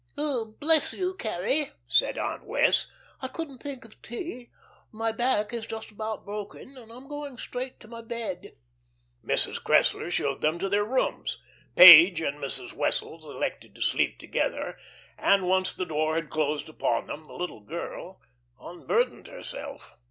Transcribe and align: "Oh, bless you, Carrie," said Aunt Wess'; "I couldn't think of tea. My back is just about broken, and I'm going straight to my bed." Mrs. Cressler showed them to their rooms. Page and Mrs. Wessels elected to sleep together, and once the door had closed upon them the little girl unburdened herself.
"Oh, 0.17 0.55
bless 0.59 0.93
you, 0.93 1.13
Carrie," 1.13 1.67
said 1.87 2.17
Aunt 2.17 2.43
Wess'; 2.43 2.87
"I 3.21 3.27
couldn't 3.27 3.59
think 3.61 3.85
of 3.85 4.01
tea. 4.01 4.49
My 4.91 5.11
back 5.11 5.53
is 5.53 5.67
just 5.67 5.91
about 5.91 6.25
broken, 6.25 6.75
and 6.75 6.91
I'm 6.91 7.07
going 7.07 7.37
straight 7.37 7.79
to 7.81 7.87
my 7.87 8.01
bed." 8.01 8.55
Mrs. 9.23 9.61
Cressler 9.61 10.09
showed 10.09 10.41
them 10.41 10.57
to 10.57 10.69
their 10.69 10.85
rooms. 10.85 11.37
Page 11.75 12.19
and 12.19 12.39
Mrs. 12.39 12.73
Wessels 12.73 13.25
elected 13.25 13.75
to 13.75 13.81
sleep 13.83 14.17
together, 14.17 14.79
and 15.19 15.47
once 15.47 15.71
the 15.71 15.85
door 15.85 16.15
had 16.15 16.31
closed 16.31 16.67
upon 16.67 17.05
them 17.05 17.25
the 17.27 17.35
little 17.35 17.59
girl 17.61 18.21
unburdened 18.59 19.27
herself. 19.27 19.93